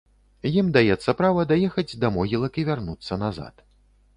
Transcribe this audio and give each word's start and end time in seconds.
Ім 0.61 0.69
даецца 0.77 1.15
права 1.19 1.45
даехаць 1.51 1.97
да 2.05 2.11
могілак 2.17 2.53
і 2.63 2.67
вярнуцца 2.71 3.21
назад. 3.25 3.65